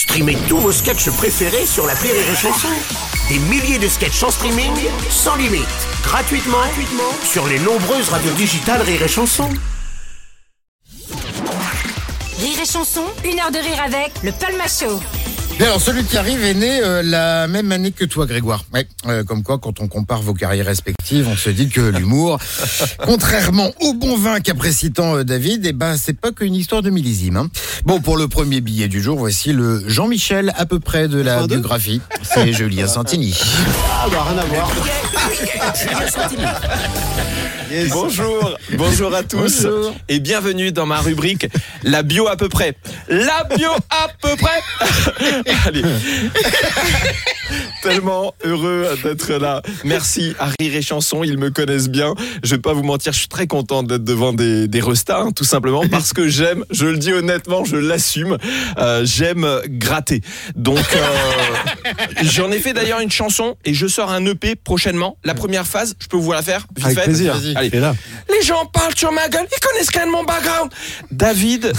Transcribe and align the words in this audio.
Streamez 0.00 0.38
tous 0.48 0.56
vos 0.56 0.72
sketchs 0.72 1.10
préférés 1.10 1.66
sur 1.66 1.86
la 1.86 1.92
Rire 1.92 2.14
et 2.14 2.34
Chanson. 2.34 2.68
Des 3.28 3.38
milliers 3.38 3.78
de 3.78 3.86
sketchs 3.86 4.22
en 4.22 4.30
streaming, 4.30 4.72
sans 5.10 5.36
limite, 5.36 5.66
gratuitement, 6.02 6.56
sur 7.22 7.46
les 7.46 7.58
nombreuses 7.58 8.08
radios 8.08 8.32
digitales 8.32 8.80
Rire 8.80 9.02
et 9.02 9.08
Chanson. 9.08 9.50
Rire 12.38 12.60
et 12.62 12.64
chanson, 12.64 13.04
une 13.26 13.38
heure 13.40 13.50
de 13.50 13.58
rire 13.58 13.82
avec 13.84 14.10
le 14.22 14.32
Palma 14.32 14.64
Show. 14.68 14.98
Alors 15.60 15.80
celui 15.80 16.04
qui 16.04 16.16
arrive 16.16 16.42
est 16.42 16.54
né 16.54 16.80
euh, 16.82 17.02
la 17.02 17.46
même 17.46 17.70
année 17.70 17.92
que 17.92 18.04
toi, 18.04 18.26
Grégoire. 18.26 18.64
Ouais, 18.74 18.88
euh, 19.06 19.22
comme 19.24 19.42
quoi, 19.42 19.58
quand 19.58 19.80
on 19.80 19.88
compare 19.88 20.20
vos 20.22 20.34
carrières 20.34 20.66
respectives, 20.66 21.28
on 21.28 21.36
se 21.36 21.50
dit 21.50 21.68
que 21.68 21.80
l'humour, 21.80 22.38
contrairement 23.04 23.70
au 23.80 23.92
bon 23.94 24.16
vin 24.16 24.40
qu'apprécie 24.40 24.90
tant 24.90 25.16
euh, 25.16 25.22
David, 25.22 25.66
eh 25.66 25.72
ben 25.72 25.96
c'est 25.96 26.18
pas 26.18 26.32
qu'une 26.32 26.54
histoire 26.54 26.82
de 26.82 26.90
millésime. 26.90 27.36
hein. 27.36 27.50
Bon, 27.84 28.00
pour 28.00 28.16
le 28.16 28.26
premier 28.26 28.60
billet 28.60 28.88
du 28.88 29.00
jour, 29.02 29.18
voici 29.18 29.52
le 29.52 29.82
Jean-Michel 29.86 30.52
à 30.56 30.66
peu 30.66 30.80
près 30.80 31.06
de 31.08 31.20
la 31.20 31.46
biographie. 31.46 32.00
C'est 32.22 32.52
Julien 32.52 32.88
Santini. 32.88 33.38
Bonjour, 37.90 38.56
bonjour 38.72 39.14
à 39.14 39.22
tous 39.22 39.62
Bonjour. 39.62 39.94
et 40.08 40.18
bienvenue 40.18 40.72
dans 40.72 40.86
ma 40.86 40.98
rubrique 40.98 41.46
La 41.84 42.02
bio 42.02 42.26
à 42.26 42.36
peu 42.36 42.48
près. 42.48 42.74
La 43.08 43.44
bio 43.56 43.70
à 43.90 44.08
peu 44.20 44.34
près. 44.36 44.60
Allez. 45.66 45.82
Tellement 47.82 48.34
heureux 48.44 48.86
d'être 49.02 49.32
là. 49.32 49.62
Merci 49.84 50.34
à 50.38 50.46
Rire 50.60 50.76
et 50.76 50.82
Chanson, 50.82 51.24
ils 51.24 51.38
me 51.38 51.50
connaissent 51.50 51.88
bien. 51.88 52.14
Je 52.42 52.54
vais 52.54 52.60
pas 52.60 52.74
vous 52.74 52.82
mentir, 52.82 53.12
je 53.12 53.20
suis 53.20 53.28
très 53.28 53.46
content 53.46 53.82
d'être 53.82 54.04
devant 54.04 54.32
des, 54.32 54.68
des 54.68 54.80
hein, 55.08 55.30
tout 55.34 55.44
simplement 55.44 55.82
parce 55.90 56.12
que 56.12 56.28
j'aime, 56.28 56.64
je 56.70 56.86
le 56.86 56.98
dis 56.98 57.12
honnêtement, 57.12 57.64
je 57.64 57.76
l'assume, 57.76 58.36
euh, 58.78 59.04
j'aime 59.04 59.46
gratter. 59.66 60.20
Donc 60.56 60.78
euh, 60.78 61.79
j'en 62.22 62.50
ai 62.52 62.58
fait 62.58 62.72
d'ailleurs 62.72 63.00
une 63.00 63.10
chanson 63.10 63.56
et 63.64 63.74
je 63.74 63.86
sors 63.86 64.10
un 64.10 64.24
EP 64.26 64.56
prochainement. 64.56 65.16
La 65.24 65.34
première 65.34 65.66
phase, 65.66 65.94
je 65.98 66.06
peux 66.06 66.16
vous 66.16 66.32
la 66.32 66.42
faire 66.42 66.66
vite 66.76 66.84
Avec 66.86 66.98
fait 66.98 67.04
plaisir. 67.04 67.34
Vas-y. 67.34 67.56
Allez. 67.56 67.70
Là 67.80 67.94
Les 68.28 68.42
gens 68.44 68.66
parlent 68.66 68.96
sur 68.96 69.12
ma 69.12 69.28
gueule, 69.28 69.46
ils 69.50 69.60
connaissent 69.60 69.90
quand 69.90 70.00
même 70.00 70.10
mon 70.10 70.24
background. 70.24 70.70
David 71.10 71.72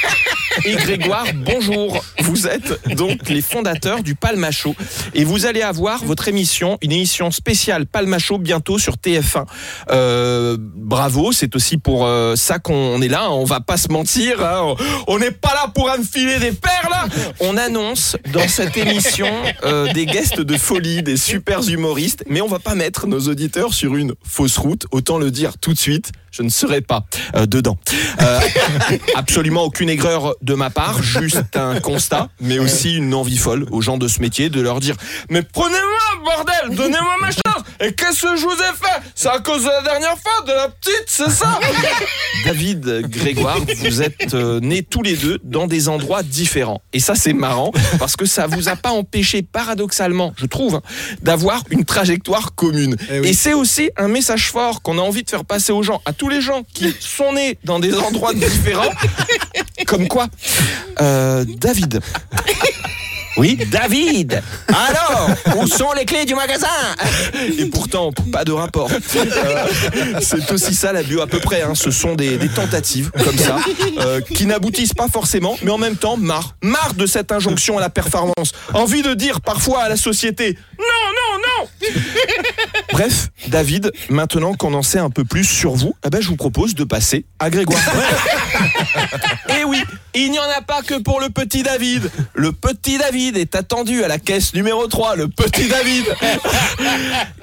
et 0.64 0.74
Grégoire, 0.76 1.26
bonjour. 1.34 2.04
Vous 2.20 2.46
êtes 2.46 2.94
donc 2.96 3.28
les 3.28 3.42
fondateurs 3.42 4.02
du 4.02 4.14
Palma 4.14 4.50
Show 4.50 4.74
et 5.14 5.24
vous 5.24 5.46
allez 5.46 5.62
avoir 5.62 6.04
votre 6.04 6.28
émission, 6.28 6.78
une 6.82 6.92
émission 6.92 7.30
spéciale 7.30 7.86
Palma 7.86 8.18
Show 8.18 8.38
bientôt 8.38 8.78
sur 8.78 8.94
TF1. 8.96 9.44
Euh, 9.90 10.56
bravo, 10.60 11.32
c'est 11.32 11.54
aussi 11.56 11.78
pour 11.78 12.06
euh, 12.06 12.36
ça 12.36 12.58
qu'on 12.58 13.00
est 13.02 13.08
là. 13.08 13.24
hein. 13.24 13.30
On 13.30 13.44
va 13.44 13.60
pas 13.60 13.76
se 13.76 13.88
mentir, 13.88 14.44
hein. 14.44 14.74
on 15.06 15.18
n'est 15.18 15.30
pas 15.30 15.54
là 15.54 15.70
pour 15.74 15.90
enfiler 15.90 16.38
des 16.38 16.52
perles. 16.52 17.10
On 17.40 17.56
annonce 17.56 18.16
dans 18.32 18.46
cette 18.48 18.76
émission 18.76 19.26
euh, 19.64 19.92
des 19.92 20.06
guests 20.06 20.40
de 20.40 20.56
folie, 20.56 21.02
des 21.02 21.16
super 21.16 21.66
humoristes, 21.68 22.24
mais 22.28 22.40
on 22.40 22.48
va 22.48 22.58
pas 22.58 22.74
mettre 22.74 23.06
nos 23.06 23.20
auditeurs 23.20 23.74
sur 23.74 23.96
une 23.96 24.14
fausse 24.24 24.58
route. 24.58 24.86
Autant 24.90 25.18
le 25.18 25.30
dire 25.30 25.58
tout 25.58 25.72
de 25.72 25.78
suite, 25.78 26.12
je 26.30 26.42
ne 26.42 26.48
serai 26.48 26.80
pas 26.80 27.04
euh, 27.36 27.46
dedans. 27.46 27.78
Euh, 28.20 28.40
absolument 29.14 29.64
aucune 29.64 29.90
aigreur 29.90 30.34
de 30.42 30.54
ma 30.54 30.70
part, 30.70 31.02
juste 31.02 31.56
un 31.56 31.80
constat, 31.80 32.28
mais 32.40 32.58
aussi 32.58 32.96
une 32.96 33.14
envie 33.14 33.36
folle 33.36 33.66
aux 33.70 33.80
gens 33.80 33.98
de 33.98 34.08
ce 34.08 34.20
métier 34.20 34.48
de 34.48 34.60
leur 34.60 34.80
dire 34.80 34.96
Mais 35.30 35.42
prenez-moi, 35.42 36.24
bordel, 36.24 36.76
donnez-moi 36.76 37.16
ma 37.20 37.30
chance 37.30 37.61
Et 37.82 37.92
qu'est-ce 37.92 38.22
que 38.22 38.36
je 38.36 38.42
vous 38.44 38.52
ai 38.52 38.72
fait? 38.80 39.10
C'est 39.14 39.28
à 39.28 39.40
cause 39.40 39.64
de 39.64 39.68
la 39.68 39.82
dernière 39.82 40.16
fois, 40.16 40.44
de 40.46 40.52
la 40.52 40.68
petite, 40.68 41.04
c'est 41.06 41.30
ça? 41.30 41.58
David 42.44 43.08
Grégoire, 43.08 43.58
vous 43.80 44.02
êtes 44.02 44.34
euh, 44.34 44.60
nés 44.60 44.82
tous 44.82 45.02
les 45.02 45.16
deux 45.16 45.40
dans 45.42 45.66
des 45.66 45.88
endroits 45.88 46.22
différents. 46.22 46.80
Et 46.92 47.00
ça, 47.00 47.16
c'est 47.16 47.32
marrant 47.32 47.72
parce 47.98 48.14
que 48.14 48.24
ça 48.24 48.46
vous 48.46 48.68
a 48.68 48.76
pas 48.76 48.90
empêché, 48.90 49.42
paradoxalement, 49.42 50.32
je 50.36 50.46
trouve, 50.46 50.76
hein, 50.76 50.82
d'avoir 51.22 51.64
une 51.70 51.84
trajectoire 51.84 52.54
commune. 52.54 52.96
Eh 53.10 53.18
oui. 53.18 53.28
Et 53.28 53.32
c'est 53.34 53.54
aussi 53.54 53.90
un 53.96 54.08
message 54.08 54.50
fort 54.50 54.82
qu'on 54.82 54.98
a 54.98 55.02
envie 55.02 55.24
de 55.24 55.30
faire 55.30 55.44
passer 55.44 55.72
aux 55.72 55.82
gens, 55.82 56.00
à 56.04 56.12
tous 56.12 56.28
les 56.28 56.40
gens 56.40 56.62
qui 56.72 56.94
sont 57.00 57.32
nés 57.32 57.58
dans 57.64 57.80
des 57.80 57.94
endroits 57.98 58.32
différents. 58.32 58.92
Comme 59.86 60.06
quoi, 60.06 60.28
euh, 61.00 61.44
David. 61.58 62.00
Oui, 63.36 63.58
David. 63.70 64.42
Alors, 64.68 65.30
où 65.56 65.66
sont 65.66 65.92
les 65.92 66.04
clés 66.04 66.24
du 66.24 66.34
magasin? 66.34 66.66
Et 67.58 67.64
pourtant, 67.66 68.12
pas 68.30 68.44
de 68.44 68.52
rapport. 68.52 68.90
Euh, 68.90 69.66
c'est 70.20 70.50
aussi 70.52 70.74
ça 70.74 70.92
la 70.92 71.02
bio 71.02 71.20
à 71.22 71.26
peu 71.26 71.38
près. 71.38 71.62
hein. 71.62 71.74
Ce 71.74 71.90
sont 71.90 72.14
des, 72.14 72.38
tentatives 72.54 73.10
comme 73.24 73.36
ça 73.38 73.58
euh, 74.00 74.20
qui 74.20 74.46
n'aboutissent 74.46 74.94
pas 74.94 75.08
forcément, 75.08 75.56
mais 75.62 75.70
en 75.70 75.78
même 75.78 75.96
temps 75.96 76.16
marre, 76.16 76.56
marre 76.62 76.94
de 76.94 77.06
cette 77.06 77.32
injonction 77.32 77.78
à 77.78 77.80
la 77.80 77.90
performance. 77.90 78.52
Envie 78.74 79.02
de 79.02 79.14
dire 79.14 79.40
parfois 79.40 79.82
à 79.84 79.88
la 79.88 79.96
société. 79.96 80.58
Bref, 82.92 83.28
David, 83.48 83.92
maintenant 84.08 84.54
qu'on 84.54 84.74
en 84.74 84.82
sait 84.82 84.98
un 84.98 85.10
peu 85.10 85.24
plus 85.24 85.44
sur 85.44 85.72
vous, 85.74 85.94
eh 86.04 86.10
ben, 86.10 86.20
je 86.20 86.28
vous 86.28 86.36
propose 86.36 86.74
de 86.74 86.84
passer 86.84 87.24
à 87.38 87.50
Grégoire. 87.50 87.80
Et 89.60 89.64
oui, 89.64 89.82
il 90.14 90.30
n'y 90.30 90.38
en 90.38 90.48
a 90.56 90.62
pas 90.62 90.82
que 90.82 91.00
pour 91.00 91.20
le 91.20 91.30
petit 91.30 91.62
David. 91.62 92.10
Le 92.34 92.52
petit 92.52 92.98
David 92.98 93.36
est 93.36 93.54
attendu 93.54 94.02
à 94.04 94.08
la 94.08 94.18
caisse 94.18 94.54
numéro 94.54 94.86
3, 94.86 95.16
le 95.16 95.28
petit 95.28 95.68
David. 95.68 96.04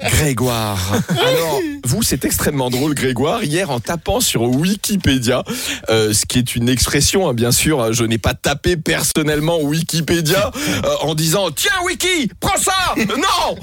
Grégoire. 0.02 0.78
Alors, 1.20 1.60
vous, 1.84 2.02
c'est 2.02 2.24
extrêmement 2.24 2.70
drôle, 2.70 2.94
Grégoire. 2.94 3.42
Hier, 3.42 3.70
en 3.70 3.80
tapant 3.80 4.20
sur 4.20 4.42
Wikipédia, 4.42 5.42
euh, 5.88 6.12
ce 6.12 6.26
qui 6.26 6.38
est 6.38 6.54
une 6.54 6.68
expression, 6.68 7.28
hein, 7.28 7.34
bien 7.34 7.52
sûr, 7.52 7.92
je 7.92 8.04
n'ai 8.04 8.18
pas 8.18 8.34
tapé 8.34 8.76
personnellement 8.76 9.60
Wikipédia 9.60 10.50
euh, 10.84 10.88
en 11.02 11.14
disant 11.14 11.50
Tiens, 11.50 11.70
Wiki, 11.84 12.30
prends 12.40 12.58
ça 12.58 12.94
Non 12.96 13.56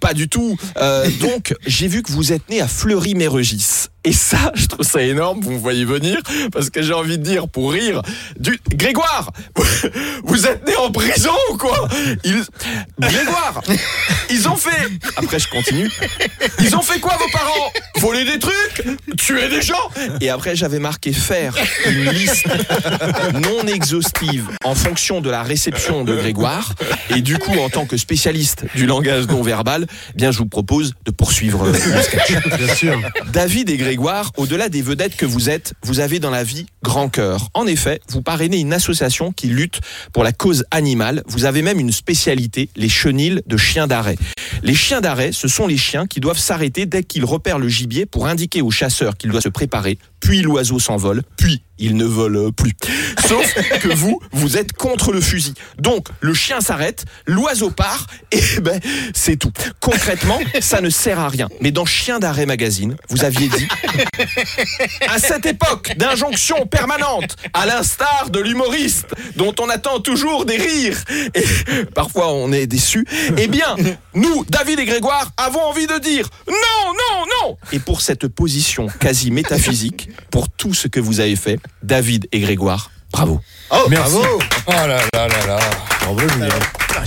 Pas 0.00 0.14
du 0.16 0.28
tout. 0.28 0.56
Euh, 0.78 1.08
donc, 1.20 1.54
j'ai 1.66 1.86
vu 1.86 2.02
que 2.02 2.10
vous 2.10 2.32
êtes 2.32 2.48
né 2.50 2.60
à 2.60 2.66
Fleury-Mérogis. 2.66 3.88
Et 4.04 4.12
ça, 4.12 4.52
je 4.54 4.66
trouve 4.66 4.86
ça 4.86 5.02
énorme, 5.02 5.40
vous 5.40 5.52
me 5.52 5.58
voyez 5.58 5.84
venir, 5.84 6.18
parce 6.52 6.70
que 6.70 6.82
j'ai 6.82 6.92
envie 6.92 7.18
de 7.18 7.22
dire, 7.22 7.48
pour 7.48 7.72
rire, 7.72 8.02
du... 8.38 8.58
Grégoire 8.70 9.32
Vous 10.24 10.46
êtes 10.46 10.66
né 10.66 10.76
en 10.76 10.90
prison 10.90 11.32
ou 11.52 11.56
quoi? 11.56 11.88
Ils... 12.24 12.44
Grégoire 12.98 13.62
Ils 14.30 14.48
ont 14.48 14.56
fait... 14.56 14.88
Après, 15.16 15.38
je 15.38 15.48
continue. 15.48 15.90
Ils 16.60 16.76
ont 16.76 16.82
fait 16.82 17.00
quoi, 17.00 17.16
vos 17.16 17.30
parents? 17.32 17.72
Voler 17.96 18.24
des 18.24 18.38
trucs? 18.38 18.84
Tuer 19.16 19.48
des 19.48 19.62
gens 19.62 19.74
Et 20.20 20.30
après, 20.30 20.56
j'avais 20.56 20.78
marqué 20.78 21.12
faire 21.12 21.54
une 21.86 22.10
liste 22.10 22.46
non 23.34 23.66
exhaustive 23.66 24.48
en 24.64 24.74
fonction 24.74 25.20
de 25.20 25.30
la 25.30 25.42
réception 25.42 26.04
de 26.04 26.14
Grégoire. 26.14 26.74
Et 27.14 27.20
du 27.20 27.38
coup, 27.38 27.58
en 27.58 27.68
tant 27.68 27.86
que 27.86 27.96
spécialiste 27.96 28.64
du 28.74 28.86
langage 28.86 29.26
non 29.28 29.42
verbal, 29.42 29.86
eh 29.88 30.16
bien, 30.16 30.30
je 30.30 30.38
vous 30.38 30.46
propose 30.46 30.94
de 31.04 31.10
poursuivre 31.10 31.66
le 31.66 31.74
sketch. 31.74 32.32
Bien 32.56 32.74
sûr. 32.74 33.00
David 33.32 33.70
et 33.70 33.76
Grégoire, 33.76 34.32
au-delà 34.36 34.68
des 34.68 34.82
vedettes 34.82 35.16
que 35.16 35.26
vous 35.26 35.50
êtes, 35.50 35.74
vous 35.82 36.00
avez 36.00 36.18
dans 36.18 36.30
la 36.30 36.44
vie 36.44 36.66
grand 36.82 37.08
cœur. 37.08 37.48
En 37.54 37.66
effet, 37.66 38.00
vous 38.08 38.22
parrainez 38.22 38.58
une 38.58 38.72
association 38.72 39.32
qui 39.32 39.48
lutte 39.48 39.80
pour 40.12 40.24
la 40.24 40.32
cause 40.32 40.64
animale. 40.70 41.22
Vous 41.26 41.44
avez 41.44 41.62
même 41.62 41.80
une 41.80 41.92
spécialité, 41.92 42.68
les 42.76 42.88
chenilles 42.88 43.42
de 43.46 43.56
chiens 43.56 43.86
d'arrêt. 43.86 44.16
Les 44.62 44.74
chiens 44.74 45.00
d'arrêt, 45.00 45.32
ce 45.32 45.48
sont 45.48 45.66
les 45.66 45.76
chiens 45.76 46.06
qui 46.06 46.20
doivent 46.20 46.38
s'arrêter 46.38 46.86
dès 46.86 47.02
qu'ils 47.02 47.24
repèrent 47.24 47.58
le 47.58 47.68
gibier 47.68 48.06
pour 48.06 48.26
indiquer 48.26 48.62
au 48.62 48.70
qu'il 49.14 49.30
doit 49.30 49.40
se 49.40 49.48
préparer, 49.48 49.98
puis 50.20 50.42
l'oiseau 50.42 50.78
s'envole, 50.78 51.22
puis 51.36 51.62
il 51.78 51.96
ne 51.96 52.04
vole 52.04 52.52
plus. 52.52 52.74
Sauf 53.26 53.52
que 53.80 53.88
vous, 53.88 54.20
vous 54.32 54.56
êtes 54.56 54.72
contre 54.72 55.12
le 55.12 55.20
fusil. 55.20 55.54
Donc, 55.78 56.08
le 56.20 56.34
chien 56.34 56.60
s'arrête, 56.60 57.04
l'oiseau 57.26 57.70
part, 57.70 58.06
et 58.32 58.40
ben, 58.62 58.80
c'est 59.14 59.36
tout. 59.36 59.52
Concrètement, 59.80 60.38
ça 60.60 60.80
ne 60.80 60.90
sert 60.90 61.18
à 61.18 61.28
rien. 61.28 61.48
Mais 61.60 61.70
dans 61.70 61.84
Chien 61.84 62.18
d'arrêt 62.18 62.46
magazine, 62.46 62.96
vous 63.08 63.24
aviez 63.24 63.48
dit 63.48 63.68
à 65.08 65.18
cette 65.18 65.46
époque 65.46 65.94
d'injonction 65.96 66.66
permanente, 66.66 67.36
à 67.52 67.66
l'instar 67.66 68.30
de 68.30 68.40
l'humoriste 68.40 69.14
dont 69.36 69.54
on 69.60 69.68
attend 69.68 70.00
toujours 70.00 70.44
des 70.44 70.56
rires, 70.56 71.02
et 71.34 71.44
parfois 71.94 72.32
on 72.32 72.52
est 72.52 72.66
déçu, 72.66 73.06
eh 73.36 73.48
bien, 73.48 73.76
nous, 74.14 74.44
David 74.48 74.80
et 74.80 74.84
Grégoire, 74.84 75.30
avons 75.36 75.62
envie 75.62 75.86
de 75.86 75.98
dire 75.98 76.28
non, 76.48 76.92
non, 76.92 77.26
non 77.42 77.58
Et 77.72 77.78
pour 77.78 78.00
cette 78.00 78.28
position 78.28 78.86
quasi 79.00 79.30
métaphysique, 79.30 80.08
pour 80.30 80.48
tout 80.48 80.74
ce 80.74 80.88
que 80.88 81.00
vous 81.00 81.20
avez 81.20 81.36
fait, 81.36 81.58
David 81.82 82.28
et 82.32 82.40
Grégoire, 82.40 82.90
bravo. 83.12 83.40
Merci. 83.88 84.16
Oh 84.66 84.72
là 84.72 84.86
là 84.86 85.28
là 85.28 85.46
là. 85.46 85.58
Bravo, 86.02 86.20
Julien. 86.28 86.48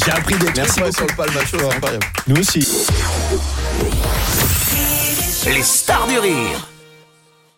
J'ai 0.06 0.12
appris 0.12 0.36
des 0.36 0.48
Merci 0.56 0.80
trucs. 0.82 0.94
beaucoup. 0.96 1.08
le 1.10 1.16
Palma 1.16 1.46
Show, 1.46 1.70
incroyable. 1.72 2.06
Nous 2.28 2.40
aussi. 2.40 2.68
Les 5.46 5.64
stars 5.64 6.08
du 6.08 6.20
rire 6.20 6.68